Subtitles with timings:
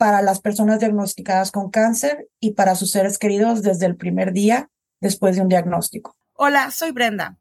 [0.00, 4.70] para las personas diagnosticadas con cáncer y para sus seres queridos desde el primer día
[4.98, 6.16] después de un diagnóstico.
[6.32, 7.36] Hola, soy Brenda.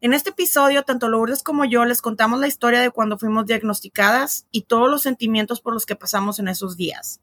[0.00, 4.46] En este episodio, tanto Lourdes como yo les contamos la historia de cuando fuimos diagnosticadas
[4.52, 7.20] y todos los sentimientos por los que pasamos en esos días.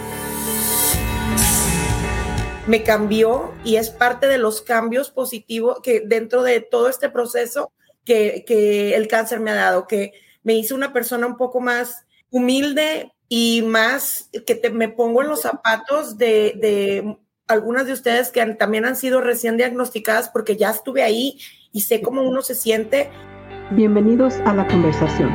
[2.68, 7.72] Me cambió y es parte de los cambios positivos que dentro de todo este proceso
[8.06, 12.06] que, que el cáncer me ha dado, que me hizo una persona un poco más
[12.34, 17.18] humilde, y más que te, me pongo en los zapatos de, de
[17.48, 21.40] algunas de ustedes que también han sido recién diagnosticadas porque ya estuve ahí
[21.72, 23.10] y sé cómo uno se siente.
[23.72, 25.32] Bienvenidos a la conversación.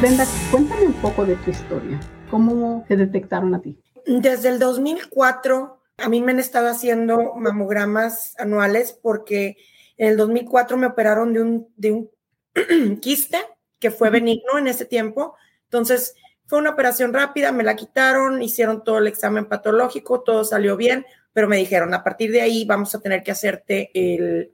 [0.00, 2.00] Brenda, cuéntame un poco de tu historia.
[2.28, 3.78] ¿Cómo te detectaron a ti?
[4.06, 9.56] Desde el 2004 a mí me han estado haciendo mamogramas anuales porque
[9.96, 12.10] en el 2004 me operaron de un, de un
[13.00, 13.38] quiste
[13.82, 15.34] que fue benigno en ese tiempo.
[15.64, 16.14] Entonces,
[16.46, 21.04] fue una operación rápida, me la quitaron, hicieron todo el examen patológico, todo salió bien,
[21.32, 24.52] pero me dijeron, a partir de ahí vamos a tener que hacerte el,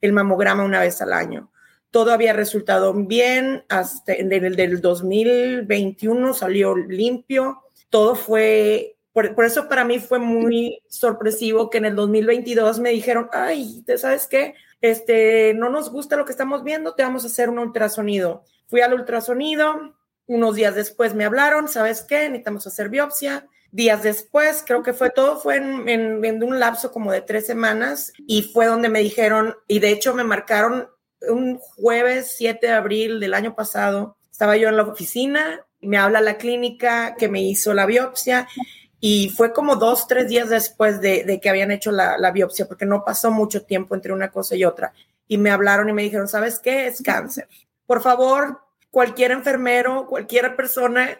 [0.00, 1.50] el mamograma una vez al año.
[1.90, 9.44] Todo había resultado bien, hasta en el del 2021 salió limpio, todo fue, por, por,
[9.44, 14.54] eso para mí fue muy sorpresivo que en el 2022 me dijeron, ay, ¿sabes qué?
[14.80, 18.44] Este, no nos gusta lo que estamos viendo, te vamos a hacer un ultrasonido.
[18.68, 19.94] Fui al ultrasonido,
[20.28, 22.28] unos días después me hablaron, ¿sabes qué?
[22.28, 23.48] Necesitamos hacer biopsia.
[23.70, 28.42] Días después, creo que fue todo, fue en, un lapso como de tres semanas y
[28.42, 30.88] fue donde me dijeron, y de hecho me marcaron
[31.28, 36.20] un jueves 7 de abril del año pasado, estaba yo en la oficina, me habla
[36.20, 38.48] la clínica que me hizo la biopsia
[39.00, 42.66] y fue como dos, tres días después de, de que habían hecho la, la, biopsia,
[42.66, 44.92] porque no pasó mucho tiempo entre una cosa y otra.
[45.26, 46.86] Y me hablaron y me dijeron, ¿sabes qué?
[46.86, 47.48] Es cáncer
[47.88, 48.60] por favor,
[48.90, 51.18] cualquier enfermero, cualquier persona,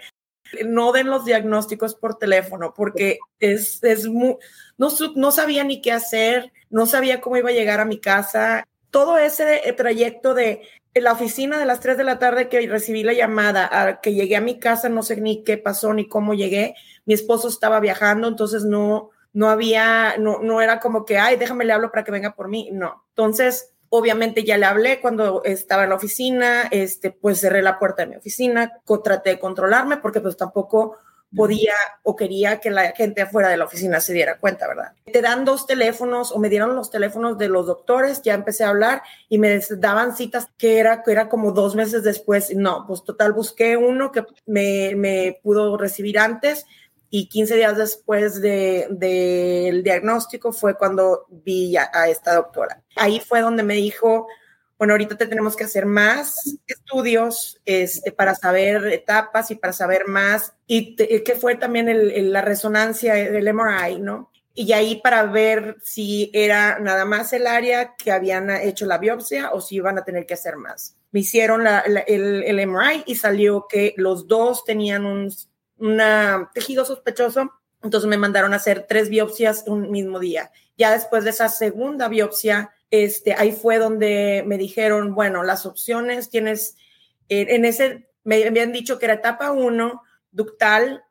[0.67, 4.37] no den los diagnósticos por teléfono, porque es, es muy,
[4.77, 8.69] no, no sabía ni qué hacer, no sabía cómo iba a llegar a mi casa.
[8.91, 10.61] Todo ese trayecto de
[10.93, 14.37] la oficina de las 3 de la tarde que recibí la llamada, a que llegué
[14.37, 16.75] a mi casa, no sé ni qué pasó ni cómo llegué.
[17.07, 21.65] Mi esposo estaba viajando, entonces no, no había, no, no era como que, ay, déjame
[21.65, 22.69] le hablo para que venga por mí.
[22.73, 23.07] No.
[23.09, 28.03] Entonces, Obviamente ya le hablé cuando estaba en la oficina, este, pues cerré la puerta
[28.03, 28.73] de mi oficina,
[29.03, 30.97] traté de controlarme porque pues tampoco
[31.35, 34.93] podía o quería que la gente afuera de la oficina se diera cuenta, ¿verdad?
[35.13, 38.71] Te dan dos teléfonos o me dieron los teléfonos de los doctores, ya empecé a
[38.71, 42.55] hablar y me daban citas que era, que era como dos meses después.
[42.55, 46.67] No, pues total, busqué uno que me, me pudo recibir antes,
[47.11, 52.83] y 15 días después del de, diagnóstico fue cuando vi a, esta doctora.
[52.97, 54.27] Ahí fue donde me dijo,
[54.77, 60.07] bueno, ahorita te tenemos que hacer más estudios este, para saber etapas y para saber
[60.07, 61.89] más, y que fue también
[62.33, 64.31] la resonancia del MRI, ¿no?
[64.55, 69.53] Y ahí para ver si era nada más el área que habían hecho la biopsia
[69.53, 70.97] o si iban a tener que hacer más.
[71.13, 75.31] Me hicieron la, el, el MRI y salió que los dos tenían un
[75.79, 76.01] un
[76.55, 77.53] tejido sospechoso,
[77.83, 80.51] entonces me mandaron a hacer tres biopsias un mismo día.
[80.77, 86.31] Ya después de esa segunda biopsia, este, ahí fue donde me dijeron, bueno, las opciones
[86.31, 86.77] tienes,
[87.29, 91.05] eh, en ese, me habían dicho que era etapa 1, ductal,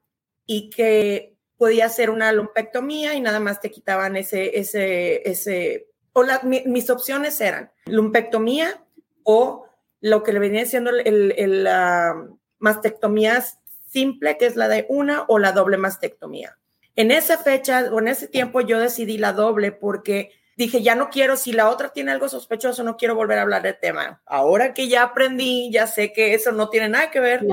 [0.46, 6.24] y que podía ser una lumpectomía y nada más te quitaban ese, ese, ese, o
[6.44, 8.84] mis opciones eran lumpectomía
[9.24, 9.66] o
[10.00, 12.28] lo que le venía siendo el, el, la
[12.60, 16.58] mastectomías simple, que es la de una, o la doble mastectomía.
[16.96, 21.10] En esa fecha o en ese tiempo yo decidí la doble porque dije, ya no
[21.10, 24.22] quiero, si la otra tiene algo sospechoso, no quiero volver a hablar del tema.
[24.26, 27.46] Ahora que ya aprendí, ya sé que eso no tiene nada que ver.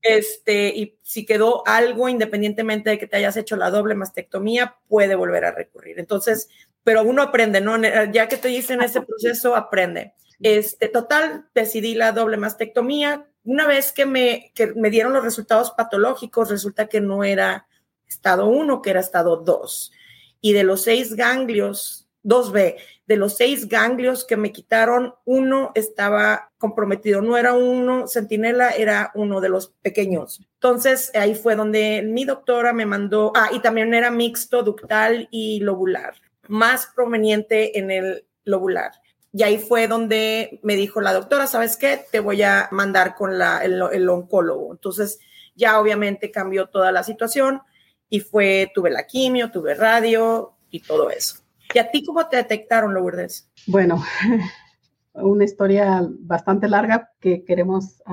[0.00, 5.16] Este, y si quedó algo, independientemente de que te hayas hecho la doble mastectomía, puede
[5.16, 5.98] volver a recurrir.
[5.98, 6.48] Entonces,
[6.84, 7.76] pero uno aprende, ¿no?
[8.12, 10.14] Ya que te dicen ese proceso, aprende.
[10.40, 13.26] Este, total, decidí la doble mastectomía.
[13.44, 17.66] Una vez que me, que me dieron los resultados patológicos, resulta que no era
[18.06, 19.92] estado 1, que era estado 2.
[20.40, 22.76] Y de los seis ganglios 2B,
[23.06, 29.12] de los seis ganglios que me quitaron, uno estaba comprometido, no era uno centinela, era
[29.14, 30.40] uno de los pequeños.
[30.54, 35.60] Entonces ahí fue donde mi doctora me mandó, ah, y también era mixto ductal y
[35.60, 36.14] lobular,
[36.48, 38.92] más proveniente en el lobular.
[39.36, 41.98] Y ahí fue donde me dijo la doctora, ¿sabes qué?
[42.12, 44.70] Te voy a mandar con el, oncólogo.
[44.70, 45.18] Entonces
[45.56, 47.60] ya obviamente cambió toda la situación
[48.08, 51.38] y fue, tuve la quimio, tuve radio y todo eso.
[51.74, 53.50] ¿Y a ti cómo te detectaron, Lourdes?
[53.66, 54.04] Bueno,
[55.14, 58.04] una historia bastante larga que queremos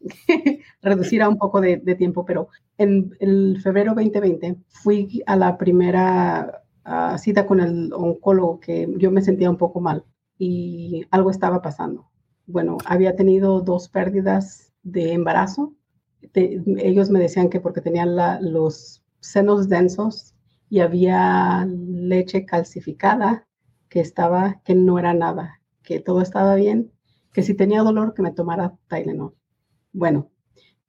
[0.82, 2.48] reducir a un poco de, tiempo, pero
[2.78, 6.64] en el febrero 2020 fui a la primera
[7.16, 10.04] cita con el oncólogo que yo me sentía un poco mal
[10.38, 12.10] y algo estaba pasando.
[12.46, 15.74] Bueno, había tenido dos pérdidas de embarazo.
[16.32, 20.34] ellos me decían que porque tenían los senos densos
[20.68, 23.46] y había leche calcificada
[23.88, 26.92] que estaba, que no era nada, que todo estaba bien,
[27.32, 29.34] que si tenía dolor que me tomara Tylenol.
[29.92, 30.30] Bueno,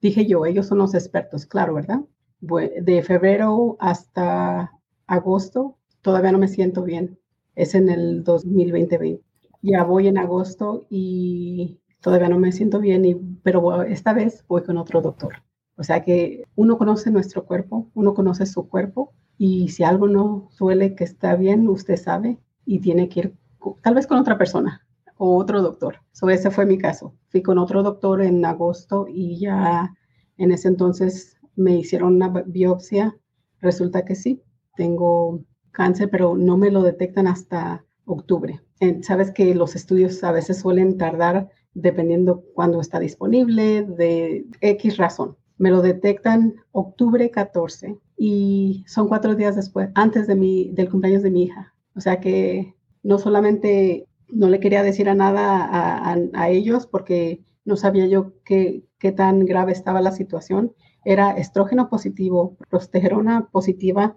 [0.00, 2.00] dije yo, ellos son los expertos, claro, ¿verdad?
[2.40, 4.72] De febrero hasta
[5.06, 7.18] agosto todavía no me siento bien.
[7.54, 9.20] Es en el 2020.
[9.68, 14.62] Ya voy en agosto y todavía no me siento bien, y, pero esta vez voy
[14.62, 15.42] con otro doctor.
[15.76, 20.46] O sea que uno conoce nuestro cuerpo, uno conoce su cuerpo y si algo no
[20.52, 23.34] suele que está bien, usted sabe y tiene que ir
[23.82, 24.86] tal vez con otra persona
[25.16, 26.00] o otro doctor.
[26.12, 27.16] So, ese fue mi caso.
[27.30, 29.92] Fui con otro doctor en agosto y ya
[30.38, 33.18] en ese entonces me hicieron una biopsia.
[33.60, 34.42] Resulta que sí,
[34.76, 35.40] tengo
[35.72, 38.62] cáncer, pero no me lo detectan hasta octubre.
[39.02, 45.36] Sabes que los estudios a veces suelen tardar dependiendo cuándo está disponible, de X razón.
[45.58, 51.22] Me lo detectan octubre 14 y son cuatro días después, antes de mi, del cumpleaños
[51.22, 51.74] de mi hija.
[51.94, 57.44] O sea que no solamente no le quería decir a nada a, a, ellos porque
[57.64, 60.74] no sabía yo qué, qué tan grave estaba la situación.
[61.04, 64.16] Era estrógeno positivo, progesterona positiva,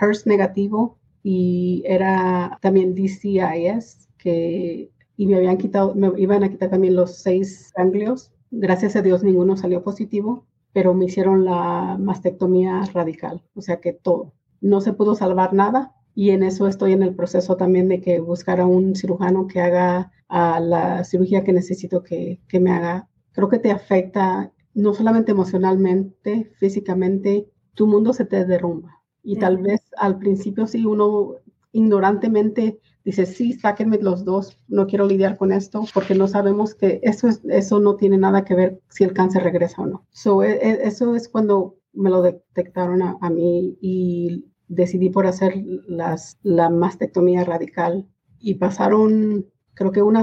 [0.00, 0.95] HERS negativo
[1.28, 7.16] y era también DCIS que y me habían quitado, me iban a quitar también los
[7.18, 8.32] seis ganglios.
[8.50, 10.46] Gracias a Dios ninguno salió positivo
[10.76, 14.34] pero me hicieron la mastectomía radical, o sea que todo.
[14.60, 18.20] No se pudo salvar nada y en eso estoy en el proceso también de que
[18.20, 23.08] buscar a un cirujano que haga la cirugía que necesito que, que me haga.
[23.32, 28.95] Creo que te afecta no solamente emocionalmente, físicamente, tu mundo se te derrumba.
[29.26, 31.34] Y tal vez al principio sí uno
[31.72, 37.00] ignorantemente dice, sí, sáquenme los dos, no quiero lidiar con esto porque no sabemos que
[37.02, 40.06] eso, es, eso no tiene nada que ver si el cáncer regresa o no.
[40.10, 45.54] So, e, e, eso es cuando me lo detectaron a, mí y decidí por hacer
[45.88, 48.06] las, la mastectomía radical
[48.38, 50.22] y pasaron, creo que una,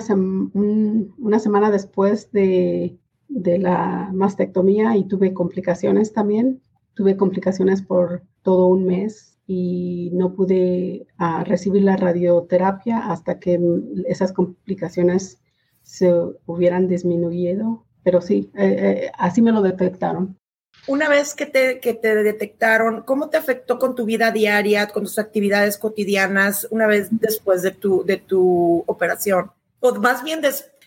[0.54, 2.98] una semana después de,
[3.28, 6.62] de la mastectomía y tuve complicaciones también.
[6.94, 13.60] Tuve complicaciones por todo un mes y no pude ah, recibir la radioterapia hasta que
[14.08, 15.40] esas complicaciones
[15.82, 16.14] se
[16.46, 17.86] hubieran disminuido.
[18.04, 20.38] Pero sí, eh, eh, así me lo detectaron.
[20.88, 25.04] Una vez que te, que te detectaron, ¿cómo te afectó con tu vida diaria, con
[25.04, 29.52] tus actividades cotidianas una vez después de tu, de tu operación?
[29.80, 30.42] O más bien,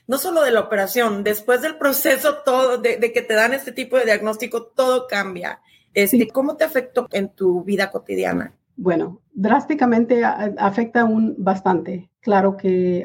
[0.07, 3.73] no solo de la operación, después del proceso todo, de, de que te dan este
[3.73, 5.61] tipo de diagnóstico, todo cambia.
[5.97, 8.55] Este, ¿Cómo te afectó en tu vida cotidiana?
[8.77, 12.11] Bueno, drásticamente afecta un bastante.
[12.21, 13.03] Claro que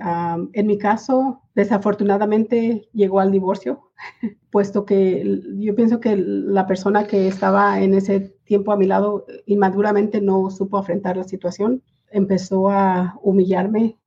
[0.52, 3.92] en mi caso, desafortunadamente llegó al divorcio,
[4.52, 9.26] puesto que yo pienso que la persona que estaba en ese tiempo a mi lado
[9.46, 11.82] inmaduramente no supo afrontar la situación.
[12.10, 13.98] Empezó a humillarme,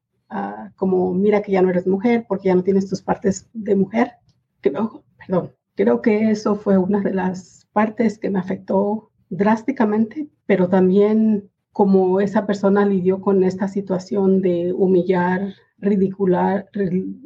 [0.77, 4.13] como mira que ya no eres mujer porque ya no tienes tus partes de mujer.
[4.61, 10.71] Creo, perdón, creo que eso fue una de las partes que me afectó drásticamente, pero
[10.71, 16.71] también como esa persona lidió con esta situación de humillar, ridicular,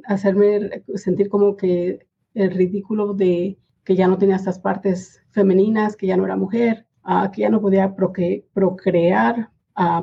[0.07, 6.07] hacerme sentir como que el ridículo de que ya no tenía estas partes femeninas, que
[6.07, 6.87] ya no era mujer,
[7.33, 9.51] que ya no podía procrear,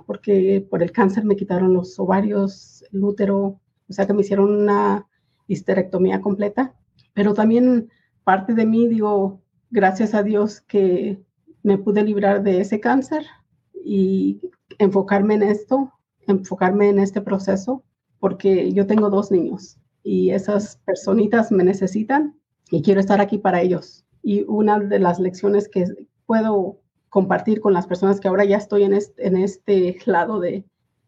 [0.06, 3.60] porque por el cáncer me quitaron los ovarios, el útero,
[3.90, 5.08] o sea que me hicieron una
[5.48, 6.74] histerectomía completa,
[7.14, 7.90] pero también
[8.24, 11.22] parte de mí, digo, gracias a Dios que
[11.64, 13.26] me pude librar de ese cáncer
[13.74, 14.40] y
[14.78, 15.92] enfocarme en esto,
[16.28, 17.84] enfocarme en este proceso,
[18.20, 22.40] porque yo tengo dos niños y esas personitas me necesitan
[22.72, 24.06] y quiero estar aquí para ellos.
[24.22, 25.86] Y una de las lecciones que
[26.26, 26.80] puedo
[27.10, 30.66] compartir con las personas que ahora ya estoy en este, lado de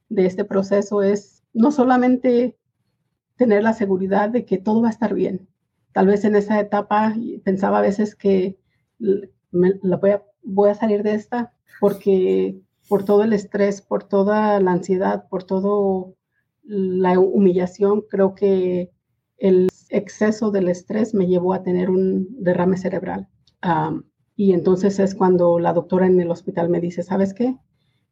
[0.09, 2.57] este proceso es no solamente
[3.35, 5.47] tener la seguridad de que todo va a estar bien.
[5.93, 8.57] Tal vez en esa etapa pensaba a veces que
[8.99, 14.59] la voy, a, voy a salir de esta porque por todo el estrés, por toda
[14.59, 16.15] la ansiedad, por todo
[16.63, 18.91] la humillación, creo que
[19.37, 23.27] el exceso del estrés me llevó a tener un derrame cerebral.
[24.35, 27.57] y entonces es cuando la doctora en el hospital me dice, ¿sabes qué?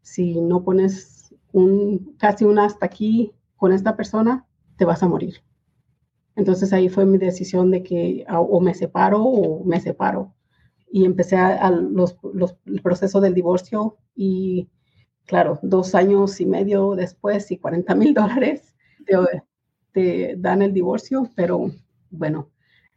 [0.01, 4.45] Si no pones un, casi un hasta aquí con esta persona,
[4.77, 5.44] te vas a morir.
[6.35, 10.33] Entonces ahí fue mi decisión de que o me separo o me separo.
[10.91, 12.17] Y empecé a, los,
[12.65, 14.69] el proceso del divorcio y
[15.25, 18.75] claro, dos años y medio después y 40 mil dólares
[19.91, 21.71] te, dan el divorcio, pero
[22.11, 22.49] bueno,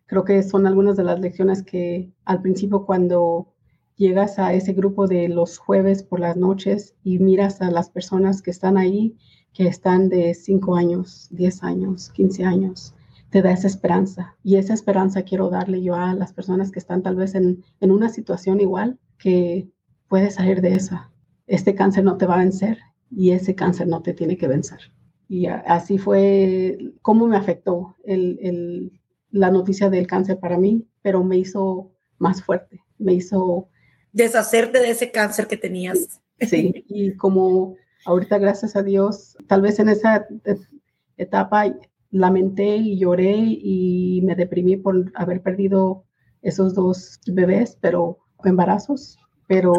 [0.06, 3.54] creo que son algunas de las lecciones que al principio cuando
[3.96, 8.42] llegas a ese grupo de los jueves por las noches y miras a las personas
[8.42, 9.16] que están ahí,
[9.52, 12.94] que están de 5 años, 10 años, 15 años,
[13.30, 14.36] te da esa esperanza.
[14.42, 17.90] Y esa esperanza quiero darle yo a las personas que están tal vez en, en
[17.90, 19.68] una situación igual, que
[20.08, 21.10] puedes salir de esa.
[21.46, 22.78] Este cáncer no te va a vencer
[23.10, 24.92] y ese cáncer no te tiene que vencer.
[25.28, 31.22] Y así fue cómo me afectó el, el, la noticia del cáncer para mí, pero
[31.22, 33.68] me hizo más fuerte, me hizo...
[34.12, 36.20] Deshacerte de ese cáncer que tenías.
[36.40, 40.26] Sí, y como ahorita gracias a Dios, tal vez en esa
[41.18, 41.66] etapa
[42.10, 46.04] lamenté y lloré y me deprimí por haber perdido
[46.42, 49.72] esos dos bebés, pero embarazos, pero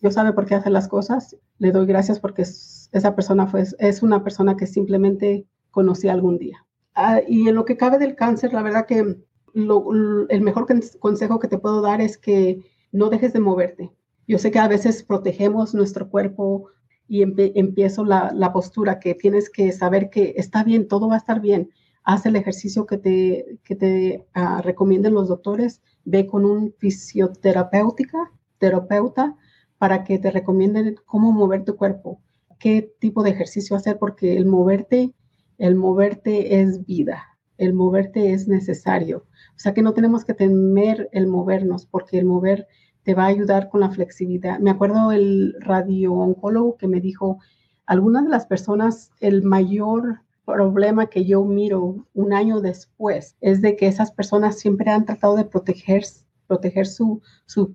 [0.00, 1.36] Dios sabe por qué hace las cosas.
[1.58, 6.66] Le doy gracias porque esa persona fue, es una persona que simplemente conocí algún día.
[6.94, 9.16] Ah, y en lo que cabe del cáncer, la verdad que
[9.54, 10.66] el mejor
[10.98, 13.90] consejo que te puedo dar es que no dejes de moverte.
[14.26, 16.66] Yo sé que a veces protegemos nuestro cuerpo
[17.10, 21.40] y empiezo la, postura que tienes que saber que está bien, todo va a estar
[21.40, 21.70] bien.
[22.04, 25.82] Haz el ejercicio que te, que te ah, recomienden los doctores.
[26.04, 29.36] Ve con un fisioterapeuta terapeuta
[29.78, 32.20] para que te recomienden cómo mover tu cuerpo,
[32.60, 35.12] qué tipo de ejercicio hacer, porque el moverte,
[35.58, 37.24] el moverte es vida,
[37.58, 39.26] el moverte es necesario.
[39.56, 42.68] O sea que no tenemos que temer el movernos, porque el mover
[43.10, 44.60] te va a ayudar con la flexibilidad.
[44.60, 47.40] Me acuerdo el radio-oncólogo que me dijo,
[47.86, 53.74] algunas de las personas, el mayor problema que yo miro un año después es de
[53.74, 56.04] que esas personas siempre han tratado de proteger,
[56.46, 57.18] proteger sus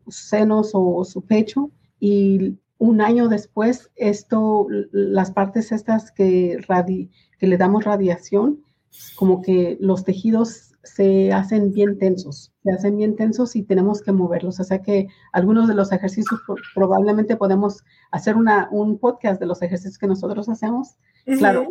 [0.08, 6.62] senos o su pecho y un año después esto, las partes estas que,
[7.40, 8.64] que le damos radiación,
[9.18, 14.12] como que los tejidos se hacen bien tensos, se hacen bien tensos y tenemos que
[14.12, 14.60] moverlos.
[14.60, 16.40] O sea que algunos de los ejercicios
[16.74, 20.96] probablemente podemos hacer una, un podcast de los ejercicios que nosotros hacemos.
[21.38, 21.68] claro,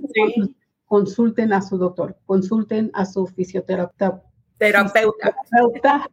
[0.85, 4.23] consulten a su doctor, consulten a su fisioterapeuta.
[4.59, 5.35] Terapeuta.
[5.51, 6.11] Terapeuta,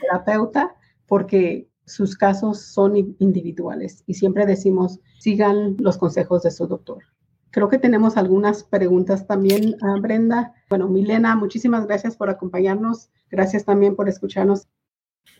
[0.00, 7.02] terapeuta porque sus casos son individuales y siempre decimos, sigan los consejos de su doctor.
[7.50, 10.54] Creo que tenemos algunas preguntas también, ah, Brenda.
[10.68, 13.10] Bueno, Milena, muchísimas gracias por acompañarnos.
[13.30, 14.68] Gracias también por escucharnos.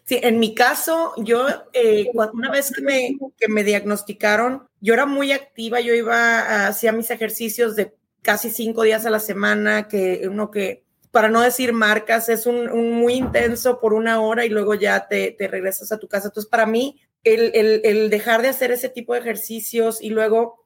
[0.04, 5.06] Sí, en mi caso, yo eh, una vez que me, que me diagnosticaron, yo era
[5.06, 10.22] muy activa, yo iba, hacia mis ejercicios de casi cinco días a la semana, que
[10.28, 14.74] uno que, para no decir marcas, es un, muy intenso por una hora y luego
[14.74, 16.28] ya te, te regresas a tu casa.
[16.28, 20.59] Entonces, para mí, el, el, el, dejar de hacer ese tipo de ejercicios y luego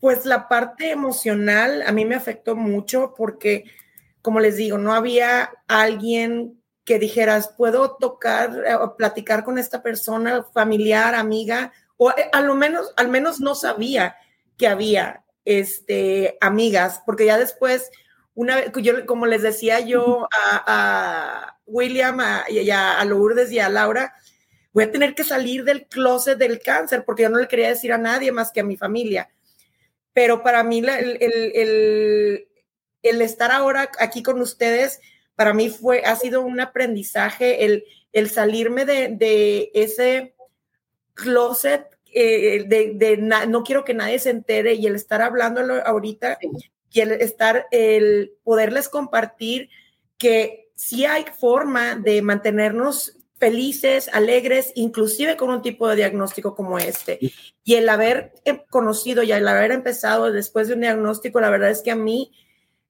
[0.00, 3.64] pues la parte emocional a mí me afectó mucho porque,
[4.22, 9.82] como les digo, no había alguien que dijeras, puedo tocar eh, o platicar con esta
[9.82, 14.16] persona, familiar, amiga, o eh, a lo menos, al menos no sabía
[14.56, 17.90] que había este, amigas, porque ya después,
[18.34, 23.68] una vez, yo, como les decía yo a, William y a, a Lourdes y a
[23.68, 24.14] Laura,
[24.72, 27.92] voy a tener que salir del closet del cáncer porque yo no le quería decir
[27.92, 29.30] a nadie más que a mi familia
[30.20, 32.46] pero para mí el,
[33.02, 35.00] estar ahora aquí con ustedes,
[35.34, 40.34] para mí fue, ha sido un aprendizaje, el, salirme de, ese
[41.14, 46.36] closet eh, de, no quiero que nadie se entere y el estar hablándolo ahorita
[46.92, 49.70] y el estar, el poderles compartir
[50.18, 56.78] que sí hay forma de mantenernos felices, alegres, inclusive con un tipo de diagnóstico como
[56.78, 57.18] este.
[57.64, 61.70] Y el haber eh, conocido y el haber empezado después de un diagnóstico, la verdad
[61.70, 62.32] es que a mí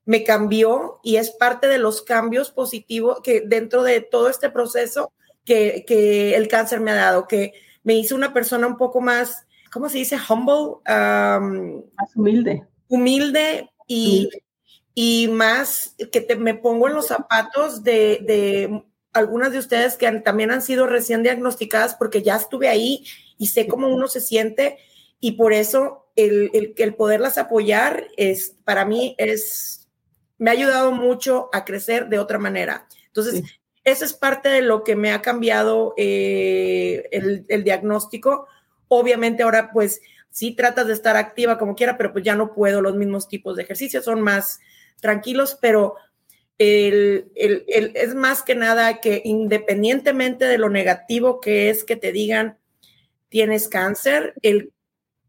[0.05, 5.13] me cambió y es parte de los cambios positivos que dentro de todo este proceso
[5.45, 7.53] que, que el cáncer me ha dado, que
[7.85, 10.19] me hizo una persona un poco más, ¿cómo se dice?
[10.29, 10.81] Humble.
[10.85, 12.67] más humilde.
[12.89, 14.29] Humilde y,
[14.95, 20.11] y más que te, me pongo en los zapatos de, de algunas de ustedes que
[20.21, 23.05] también han sido recién diagnosticadas porque ya estuve ahí
[23.39, 24.79] y sé cómo uno se siente
[25.19, 29.89] y por eso el, el, el, poderlas apoyar es para mí es
[30.39, 32.87] me ha ayudado mucho a crecer de otra manera.
[33.09, 33.43] Entonces,
[33.85, 38.47] eso es parte de lo que me ha cambiado eh, el, el, diagnóstico.
[38.89, 40.01] Obviamente ahora pues
[40.31, 43.57] sí tratas de estar activa como quiera, pero pues ya no puedo los mismos tipos
[43.57, 44.61] de ejercicios, son más
[45.01, 45.97] tranquilos, pero
[46.61, 51.97] el, el, el, es más que nada que independientemente de lo negativo que es que
[51.97, 52.59] te digan
[53.31, 54.71] tienes cáncer, el,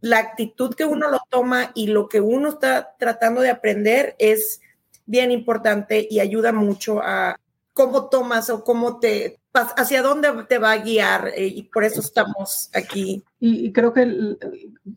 [0.01, 4.59] la actitud que uno lo toma y lo que uno está tratando de aprender es
[5.05, 7.39] bien importante y ayuda mucho a
[7.71, 12.01] cómo tomas o cómo te, hacia dónde te va a guiar eh, y por eso
[12.01, 13.23] estamos aquí.
[13.39, 14.37] Y, y creo que,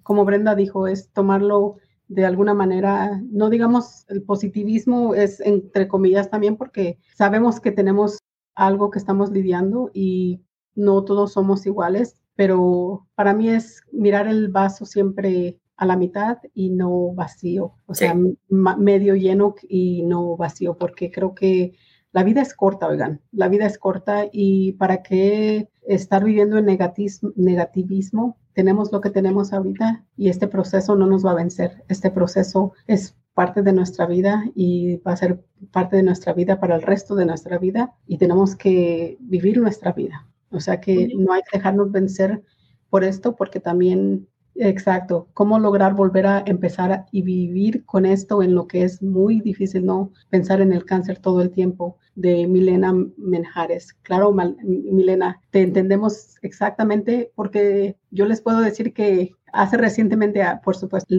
[0.03, 1.77] como Brenda dijo, es tomarlo
[2.09, 8.19] de alguna manera, no digamos el positivismo es entre comillas también porque sabemos que tenemos
[8.55, 10.43] algo que estamos lidiando y
[10.75, 16.39] no todos somos iguales, pero para mí es mirar el vaso siempre a la mitad
[16.53, 18.17] y no vacío, o sea,
[18.49, 21.73] medio lleno y no vacío, porque creo que
[22.13, 26.67] la vida es corta, oigan, la vida es corta y para qué estar viviendo en
[26.67, 31.85] negativismo tenemos lo que tenemos ahorita y este proceso no nos va a vencer.
[31.89, 36.61] Este proceso es parte de nuestra vida y va a ser parte de nuestra vida
[36.61, 40.29] para el resto de nuestra vida y tenemos que vivir nuestra vida.
[40.51, 42.43] O sea que no hay que dejarnos vencer
[42.89, 48.55] por esto porque también Exacto, cómo lograr volver a empezar y vivir con esto en
[48.55, 50.13] lo que es muy difícil, ¿no?
[50.31, 53.93] Pensar en el cáncer todo el tiempo, de Milena Menjares.
[54.03, 60.77] Claro, Milena, te entendemos exactamente porque yo les puedo decir que hace recientemente, ah, por
[60.77, 61.15] supuesto,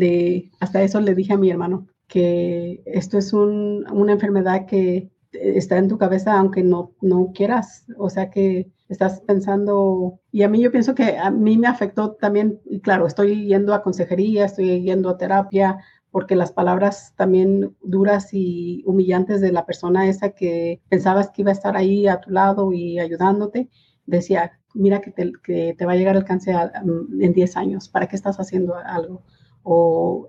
[0.59, 5.77] hasta eso le dije a mi hermano que esto es un, una enfermedad que está
[5.77, 10.61] en tu cabeza aunque no, no quieras, o sea que estás pensando, y a mí
[10.61, 14.81] yo pienso que a mí me afectó también, y claro, estoy yendo a consejería, estoy
[14.81, 15.79] yendo a terapia,
[16.11, 21.51] porque las palabras también duras y humillantes de la persona esa que pensabas que iba
[21.51, 23.69] a estar ahí a tu lado y ayudándote,
[24.05, 27.89] decía, mira que te, que te va a llegar el cáncer um, en 10 años,
[27.89, 29.23] ¿para qué estás haciendo algo?
[29.63, 30.27] O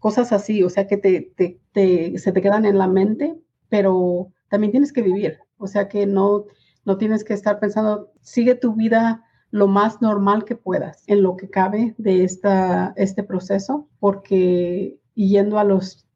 [0.00, 1.32] cosas así, o sea que te,
[1.72, 3.34] te, se te quedan en la mente,
[3.68, 6.44] pero también tienes que vivir, o sea que no
[6.84, 11.36] no tienes que estar pensando, sigue tu vida lo más normal que puedas en lo
[11.36, 16.06] que cabe de esta, este proceso, porque yendo a los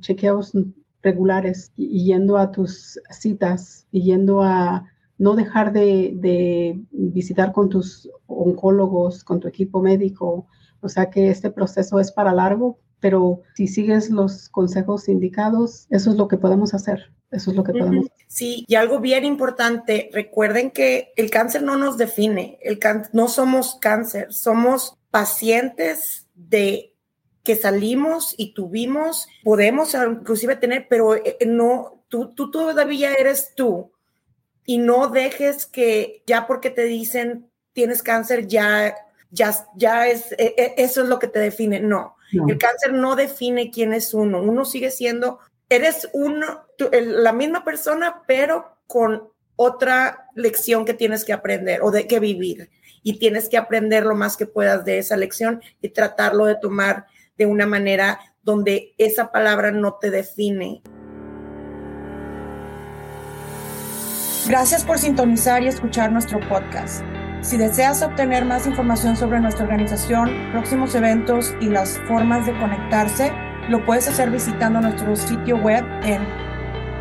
[0.00, 0.52] chequeos
[1.02, 4.84] regulares, yendo a tus citas, yendo a
[5.18, 10.48] no dejar de, de, visitar con tus oncólogos, con tu equipo médico.
[10.80, 16.10] O sea que este proceso es para largo, pero si sigues los consejos indicados, eso
[16.10, 17.12] es lo que podemos hacer.
[17.30, 18.06] Eso es lo que podemos.
[18.28, 22.80] Sí, y algo bien importante, recuerden que el cáncer no nos define, el
[23.12, 26.94] no somos cáncer, somos pacientes de
[27.42, 33.52] que salimos y tuvimos, podemos inclusive tener, pero eh, eh, no, tú, tú todavía eres
[33.54, 33.92] tú
[34.64, 38.94] y no dejes que ya porque te dicen tienes cáncer ya
[39.34, 41.80] ya, ya es, eh, eso es lo que te define.
[41.80, 42.13] No.
[42.34, 44.42] No, el cáncer no define quién es uno.
[44.42, 51.32] Uno sigue siendo eres uno, la misma persona, pero con otra lección que tienes que
[51.32, 52.70] aprender o de que vivir.
[53.02, 57.06] Y tienes que aprender lo más que puedas de esa lección y tratarlo de tomar
[57.36, 60.82] de una manera donde esa palabra no te define.
[64.46, 67.02] Gracias por sintonizar y escuchar nuestro podcast.
[67.44, 73.30] Si deseas obtener más información sobre nuestra organización, próximos eventos y las formas de conectarse,
[73.68, 76.22] lo puedes hacer visitando nuestro sitio web en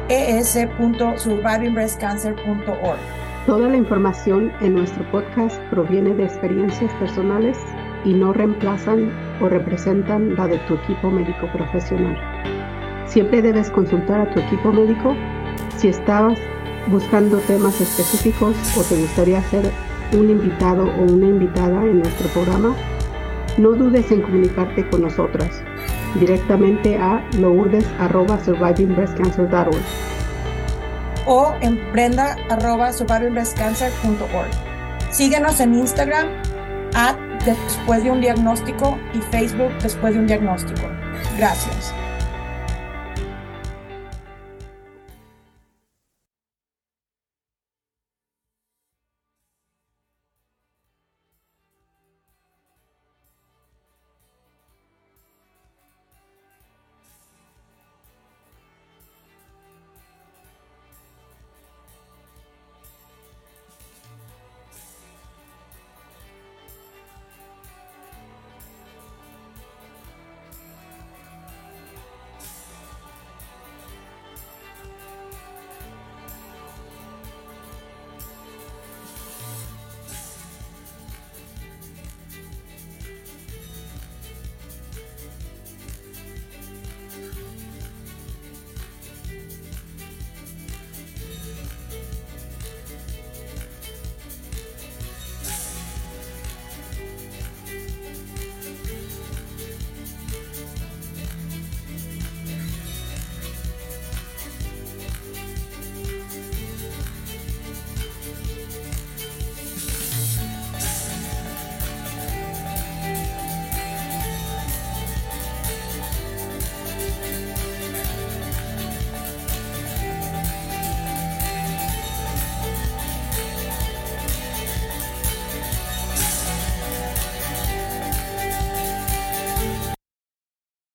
[0.10, 2.98] es.survivingbreastcancer.org.
[3.46, 7.58] Toda la información en nuestro podcast proviene de experiencias personales
[8.04, 12.18] y no reemplazan o representan la de tu equipo médico profesional.
[13.06, 15.16] Siempre debes consultar a tu equipo médico
[15.78, 16.38] si estabas
[16.88, 19.72] buscando temas específicos o te gustaría ser
[20.14, 22.74] un invitado o una invitada en nuestro programa
[23.58, 25.62] no dudes en comunicarte con nosotras
[26.16, 29.76] directamente a lourdes.survivingbreastcancer.org
[31.26, 34.52] o en brenda.survivingbreastcancer.org.
[35.12, 36.30] Síguenos en Instagram
[36.96, 40.88] at después de un diagnóstico y Facebook después de un diagnóstico.
[41.38, 41.94] Gracias.